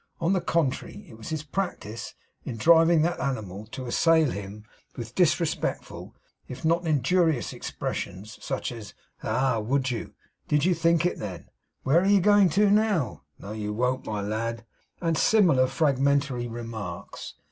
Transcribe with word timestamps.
On 0.19 0.33
the 0.33 0.41
contrary, 0.41 1.05
it 1.07 1.15
was 1.15 1.29
his 1.29 1.43
practice, 1.43 2.15
in 2.43 2.57
driving 2.57 3.03
that 3.03 3.19
animal, 3.19 3.67
to 3.67 3.85
assail 3.85 4.31
him 4.31 4.65
with 4.95 5.13
disrespectful, 5.13 6.15
if 6.47 6.65
not 6.65 6.87
injurious, 6.87 7.53
expressions, 7.53 8.39
as, 8.51 8.95
'Ah! 9.21 9.59
would 9.59 9.91
you!' 9.91 10.15
'Did 10.47 10.65
you 10.65 10.73
think 10.73 11.05
it, 11.05 11.19
then?' 11.19 11.49
'Where 11.83 11.99
are 12.01 12.07
you 12.07 12.19
going 12.19 12.49
to 12.49 12.71
now?' 12.71 13.21
'No, 13.37 13.51
you 13.51 13.73
won't, 13.73 14.07
my 14.07 14.21
lad!' 14.21 14.65
and 14.99 15.15
similar 15.15 15.67
fragmentary 15.67 16.47
remarks. 16.47 17.35